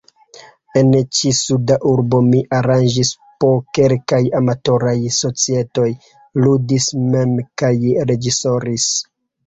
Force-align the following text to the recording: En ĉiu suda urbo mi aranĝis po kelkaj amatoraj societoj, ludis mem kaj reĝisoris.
En 0.79 0.87
ĉiu 1.17 1.33
suda 1.39 1.77
urbo 1.89 2.21
mi 2.29 2.39
aranĝis 2.61 3.13
po 3.45 3.51
kelkaj 3.81 4.23
amatoraj 4.41 4.97
societoj, 5.21 5.89
ludis 6.45 6.93
mem 7.15 7.41
kaj 7.63 7.75
reĝisoris. 8.13 8.95